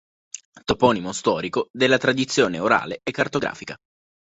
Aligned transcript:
Toponimo 0.65 1.11
storico, 1.11 1.67
della 1.71 1.99
tradizione 1.99 2.57
orale 2.57 3.01
e 3.03 3.11
cartografica. 3.11 3.75